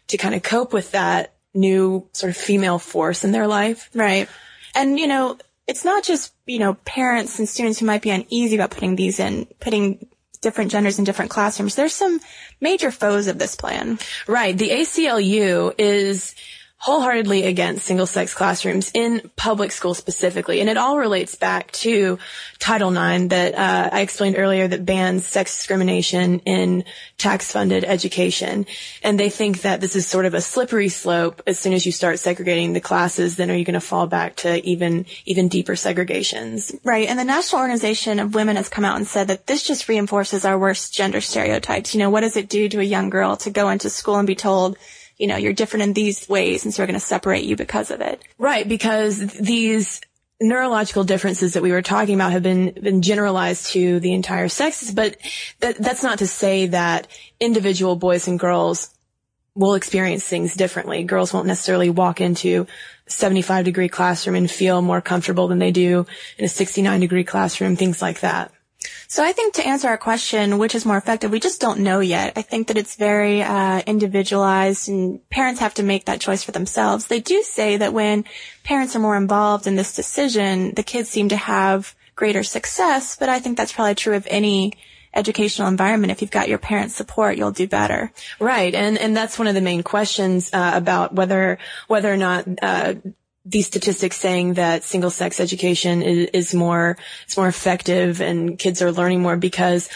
to 0.09 0.17
kind 0.17 0.35
of 0.35 0.43
cope 0.43 0.73
with 0.73 0.93
that 0.93 1.34
new 1.55 2.09
sort 2.13 2.31
of 2.31 2.37
female 2.37 2.79
force 2.79 3.25
in 3.25 3.33
their 3.33 3.47
life? 3.47 3.91
Right. 3.95 4.29
And, 4.75 4.99
you 4.99 5.07
know, 5.07 5.39
it's 5.67 5.85
not 5.85 6.05
just, 6.05 6.35
you 6.47 6.59
know, 6.59 6.75
parents 6.75 7.39
and 7.39 7.49
students 7.49 7.79
who 7.79 7.87
might 7.87 8.03
be 8.03 8.11
uneasy 8.11 8.57
about 8.57 8.71
putting 8.71 8.97
these 8.97 9.21
in, 9.21 9.47
putting 9.61 10.07
different 10.41 10.71
genders 10.71 10.99
in 10.99 11.05
different 11.05 11.31
classrooms. 11.31 11.75
There's 11.75 11.95
some 11.95 12.21
major 12.61 12.91
foes 12.91 13.29
of 13.29 13.39
this 13.39 13.57
plan. 13.57 13.99
Right. 14.27 14.57
The 14.57 14.71
ACLU 14.71 15.75
is 15.79 16.35
wholeheartedly 16.85 17.47
against 17.47 17.87
single 17.87 18.05
sex 18.07 18.35
classrooms 18.35 18.91
in 18.93 19.31
public 19.37 19.73
schools 19.73 19.97
specifically. 19.97 20.61
And 20.61 20.69
it 20.69 20.77
all 20.77 20.99
relates 20.99 21.35
back 21.35 21.73
to 21.73 22.19
Title 22.59 22.91
IX 22.91 23.29
that 23.29 23.55
uh, 23.55 23.89
I 23.91 24.03
explained 24.03 24.37
earlier 24.37 24.69
that 24.69 24.85
bans 24.85 25.27
sex 25.27 25.57
discrimination 25.57 26.41
in 26.41 26.85
tax 27.17 27.51
funded 27.51 27.85
education. 27.85 28.67
And 29.03 29.19
they 29.19 29.31
think 29.31 29.63
that 29.63 29.81
this 29.81 29.97
is 29.97 30.07
sort 30.07 30.27
of 30.27 30.35
a 30.35 30.43
slippery 30.43 30.91
slope. 30.91 31.41
As 31.47 31.59
soon 31.59 31.73
as 31.73 31.87
you 31.87 31.93
start 31.93 32.19
segregating 32.19 32.75
the 32.75 32.83
classes, 32.83 33.37
then 33.37 33.51
are 33.51 33.57
you 33.57 33.65
going 33.65 33.73
to 33.73 33.81
fall 33.81 34.07
back 34.07 34.37
to 34.37 34.63
even, 34.63 35.07
even 35.25 35.49
deeper 35.49 35.77
segregations? 35.77 36.79
Right. 36.85 37.09
And 37.09 37.19
the 37.19 37.25
National 37.25 37.63
Organization 37.63 38.21
of 38.21 38.35
Women 38.35 38.57
has 38.57 38.69
come 38.69 38.85
out 38.85 38.99
and 38.99 39.07
said 39.07 39.29
that 39.29 39.47
this 39.47 39.63
just 39.63 39.89
reinforces 39.89 40.45
our 40.45 40.59
worst 40.59 40.93
gender 40.93 41.23
stereotypes. 41.23 41.95
You 41.95 42.01
know, 42.01 42.11
what 42.11 42.21
does 42.21 42.37
it 42.37 42.51
do 42.51 42.69
to 42.69 42.81
a 42.81 42.85
young 42.85 43.09
girl 43.09 43.39
to 43.39 43.49
go 43.49 43.71
into 43.71 43.89
school 43.89 44.17
and 44.17 44.27
be 44.27 44.35
told, 44.35 44.77
you 45.19 45.27
know, 45.27 45.37
you're 45.37 45.53
different 45.53 45.85
in 45.85 45.93
these 45.93 46.29
ways, 46.29 46.65
and 46.65 46.75
so 46.75 46.83
we're 46.83 46.89
going 46.89 46.99
to 46.99 47.05
separate 47.05 47.45
you 47.45 47.57
because 47.57 47.91
of 47.91 48.01
it. 48.01 48.23
Right, 48.39 48.69
because 48.69 49.19
these 49.19 50.01
neurological 50.41 51.05
differences 51.05 51.55
that 51.55 51.63
we 51.63 51.73
were 51.73 51.83
talking 51.83 52.15
about 52.17 52.33
have 52.33 52.43
been 52.43 52.73
been 52.73 53.03
generalized 53.03 53.67
to 53.73 54.01
the 54.01 54.13
entire 54.13 54.49
sexes, 54.49 54.93
but 54.93 55.17
that, 55.61 55.79
that's 55.79 56.03
not 56.03 56.19
to 56.19 56.27
say 56.27 56.67
that 56.67 57.07
individual 57.41 57.97
boys 57.97 58.27
and 58.27 58.39
girls 58.39 58.91
will 59.55 59.75
experience 59.75 60.25
things 60.25 60.55
differently. 60.55 61.05
Girls 61.05 61.33
won't 61.33 61.47
necessarily 61.47 61.91
walk 61.91 62.21
into 62.21 62.67
a 63.07 63.11
75 63.11 63.65
degree 63.65 63.89
classroom 63.89 64.35
and 64.35 64.51
feel 64.51 64.83
more 64.83 65.01
comfortable 65.01 65.47
than 65.49 65.59
they 65.59 65.71
do 65.71 66.07
in 66.39 66.45
a 66.45 66.49
69 66.49 67.01
degree 67.01 67.25
classroom, 67.25 67.77
things 67.77 68.03
like 68.03 68.21
that. 68.21 68.51
So 69.15 69.23
I 69.23 69.31
think 69.31 69.55
to 69.55 69.65
answer 69.65 69.87
our 69.87 69.97
question, 69.97 70.59
which 70.59 70.75
is 70.75 70.85
more 70.85 70.97
effective, 70.97 71.31
we 71.31 71.39
just 71.39 71.61
don't 71.61 71.79
know 71.79 72.01
yet. 72.01 72.33
I 72.35 72.43
think 72.43 72.67
that 72.67 72.77
it's 72.77 72.97
very 72.97 73.43
uh, 73.43 73.81
individualized, 73.87 74.89
and 74.89 75.21
parents 75.31 75.61
have 75.61 75.75
to 75.75 75.85
make 75.85 76.07
that 76.07 76.21
choice 76.21 76.43
for 76.43 76.51
themselves. 76.51 77.07
They 77.07 77.21
do 77.21 77.41
say 77.45 77.77
that 77.77 77.93
when 77.93 78.25
parents 78.65 78.97
are 78.97 78.99
more 78.99 79.17
involved 79.17 79.69
in 79.69 79.77
this 79.77 79.95
decision, 79.95 80.75
the 80.75 80.83
kids 80.83 81.11
seem 81.11 81.29
to 81.29 81.37
have 81.37 81.95
greater 82.17 82.43
success. 82.43 83.17
But 83.17 83.29
I 83.29 83.39
think 83.39 83.57
that's 83.57 83.73
probably 83.73 83.95
true 83.95 84.17
of 84.17 84.27
any 84.29 84.73
educational 85.15 85.69
environment. 85.69 86.11
If 86.11 86.21
you've 86.21 86.33
got 86.33 86.49
your 86.49 86.59
parents' 86.59 86.97
support, 86.97 87.39
you'll 87.39 87.53
do 87.53 87.69
better. 87.69 88.11
Right, 88.41 88.75
and 88.75 88.99
and 88.99 89.17
that's 89.17 89.39
one 89.39 89.47
of 89.47 89.55
the 89.55 89.61
main 89.61 89.85
questions 89.85 90.51
uh, 90.53 90.73
about 90.75 91.15
whether 91.15 91.59
whether 91.87 92.13
or 92.13 92.17
not 92.17 92.49
uh, 92.61 92.95
these 93.45 93.67
statistics 93.67 94.17
saying 94.17 94.55
that 94.55 94.85
single 94.85 95.11
sex 95.11 95.39
education 95.39 96.03
is, 96.03 96.29
is 96.33 96.55
more 96.55 96.97
is 97.29 97.37
more 97.37 97.49
effective 97.49 98.21
and 98.21 98.59
kids 98.59 98.81
are 98.81 98.93
learning 98.93 99.21
more 99.21 99.37
because 99.37 99.89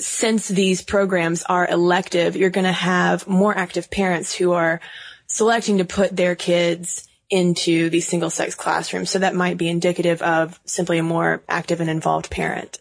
since 0.00 0.48
these 0.48 0.82
programs 0.82 1.42
are 1.44 1.68
elective, 1.68 2.36
you're 2.36 2.50
going 2.50 2.64
to 2.64 2.72
have 2.72 3.26
more 3.26 3.56
active 3.56 3.90
parents 3.90 4.34
who 4.34 4.52
are 4.52 4.80
selecting 5.26 5.78
to 5.78 5.84
put 5.84 6.14
their 6.14 6.34
kids 6.34 7.08
into 7.30 7.90
these 7.90 8.06
single 8.06 8.30
sex 8.30 8.54
classrooms. 8.54 9.10
So 9.10 9.18
that 9.18 9.34
might 9.34 9.58
be 9.58 9.68
indicative 9.68 10.22
of 10.22 10.58
simply 10.64 10.98
a 10.98 11.02
more 11.02 11.42
active 11.48 11.80
and 11.80 11.90
involved 11.90 12.30
parent. 12.30 12.78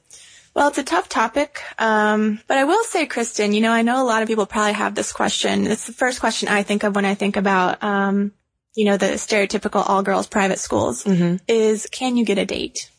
Well, 0.53 0.69
it's 0.69 0.77
a 0.79 0.83
tough 0.83 1.07
topic, 1.07 1.61
um, 1.77 2.39
but 2.47 2.57
I 2.57 2.63
will 2.63 2.83
say, 2.85 3.05
Cristen, 3.05 3.53
you 3.53 3.61
know, 3.61 3.71
I 3.71 3.83
know 3.83 4.01
a 4.01 4.07
lot 4.07 4.23
of 4.23 4.27
people 4.27 4.47
probably 4.47 4.73
have 4.73 4.95
this 4.95 5.11
question. 5.11 5.67
It's 5.67 5.85
the 5.85 5.93
first 5.93 6.19
question 6.19 6.49
I 6.49 6.63
think 6.63 6.83
of 6.83 6.95
when 6.95 7.05
I 7.05 7.13
think 7.13 7.35
about, 7.35 7.83
um, 7.83 8.31
you 8.77 8.85
know, 8.85 8.95
the 8.95 9.07
stereotypical 9.07 9.83
all 9.89 10.03
girls 10.03 10.27
private 10.27 10.59
schools 10.59 11.03
is, 11.47 11.87
can 11.87 12.15
you 12.15 12.23
get 12.23 12.37
a 12.37 12.45
date? 12.45 12.91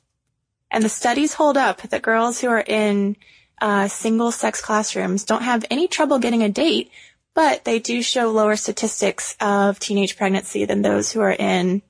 And 0.72 0.82
the 0.82 0.88
studies 0.88 1.34
hold 1.34 1.56
up 1.56 1.82
that 1.82 2.02
girls 2.02 2.40
who 2.40 2.48
are 2.48 2.64
in 2.66 3.16
uh, 3.60 3.86
single 3.86 4.32
sex 4.32 4.60
classrooms 4.60 5.24
don't 5.24 5.44
have 5.44 5.64
any 5.70 5.86
trouble 5.86 6.18
getting 6.18 6.42
a 6.42 6.48
date, 6.48 6.90
but 7.32 7.64
they 7.64 7.78
do 7.78 8.02
show 8.02 8.32
lower 8.32 8.56
statistics 8.56 9.36
of 9.40 9.78
teenage 9.78 10.16
pregnancy 10.16 10.64
than 10.64 10.82
those 10.82 11.12
who 11.12 11.20
are 11.20 11.36
in 11.38 11.80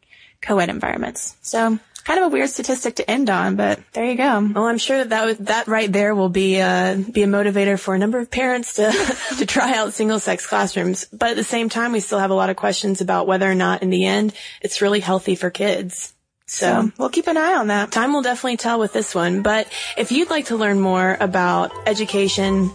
co-ed 0.41 0.69
environments. 0.69 1.37
So 1.43 1.79
kind 2.05 2.21
of 2.21 2.27
a 2.27 2.29
weird 2.31 2.49
statistic 2.49 2.95
to 2.97 3.11
end 3.11 3.29
on, 3.29 3.57
but 3.57 3.81
there 3.93 4.07
you 4.07 4.17
go. 4.17 4.51
Well, 4.55 4.65
I'm 4.65 4.79
sure 4.79 5.05
that 5.05 5.11
that, 5.11 5.47
that 5.47 5.69
right 5.69 5.93
there 5.93 6.15
will 6.15 6.31
be 6.31 6.59
uh, 6.61 6.97
be 6.97 7.23
a 7.23 7.27
motivator 7.27 7.79
for 7.79 7.95
a 7.95 7.99
number 7.99 8.19
of 8.19 8.31
parents 8.31 8.75
to 8.75 8.91
to 9.39 9.45
try 9.47 9.75
out 9.77 9.93
single 9.93 10.19
sex 10.19 10.47
classrooms. 10.47 11.07
But 11.13 11.31
at 11.31 11.37
the 11.37 11.45
same 11.45 11.69
time, 11.69 11.93
we 11.93 12.01
still 12.01 12.19
have 12.19 12.31
a 12.31 12.35
lot 12.35 12.49
of 12.51 12.57
questions 12.57 13.01
about 13.03 13.27
whether 13.27 13.51
or 13.51 13.55
not, 13.55 13.83
in 13.83 13.91
the 13.91 14.07
end, 14.07 14.33
it's 14.63 14.81
really 14.81 15.01
healthy 15.01 15.35
for 15.35 15.51
kids. 15.51 16.15
So 16.47 16.85
So 16.85 16.93
we'll 16.97 17.11
keep 17.11 17.27
an 17.27 17.37
eye 17.37 17.57
on 17.57 17.67
that. 17.67 17.93
time 17.93 18.15
will 18.15 18.23
definitely 18.23 18.57
tell 18.57 18.79
with 18.79 18.95
this 18.95 19.15
one. 19.15 19.43
But 19.43 19.69
if 19.99 20.11
you'd 20.11 20.31
like 20.31 20.47
to 20.47 20.57
learn 20.57 20.81
more 20.81 21.15
about 21.21 21.73
education, 21.87 22.71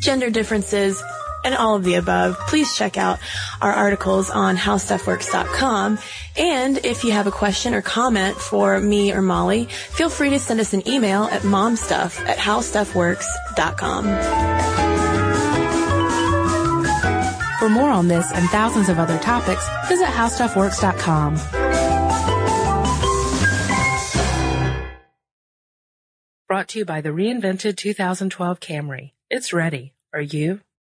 gender 0.00 0.28
differences, 0.28 1.00
and 1.44 1.54
all 1.54 1.74
of 1.74 1.84
the 1.84 1.94
above, 1.94 2.38
please 2.48 2.74
check 2.74 2.96
out 2.96 3.18
our 3.60 3.72
articles 3.72 4.30
on 4.30 4.56
howstuffworks.com. 4.56 5.98
And 6.36 6.84
if 6.84 7.04
you 7.04 7.12
have 7.12 7.26
a 7.26 7.30
question 7.30 7.74
or 7.74 7.82
comment 7.82 8.36
for 8.36 8.80
me 8.80 9.12
or 9.12 9.22
Molly, 9.22 9.66
feel 9.66 10.08
free 10.08 10.30
to 10.30 10.38
send 10.38 10.60
us 10.60 10.72
an 10.72 10.86
email 10.88 11.24
at 11.24 11.42
momstuff 11.42 12.18
at 12.26 12.38
howstuffworks.com. 12.38 14.04
For 17.58 17.70
more 17.70 17.90
on 17.90 18.08
this 18.08 18.30
and 18.32 18.48
thousands 18.50 18.88
of 18.88 18.98
other 18.98 19.18
topics, 19.18 19.66
visit 19.88 20.06
howstuffworks.com. 20.06 21.36
Brought 26.46 26.68
to 26.68 26.78
you 26.78 26.84
by 26.84 27.00
the 27.00 27.08
reinvented 27.08 27.76
2012 27.76 28.60
Camry. 28.60 29.12
It's 29.28 29.52
ready. 29.52 29.94
Are 30.12 30.20
you? 30.20 30.60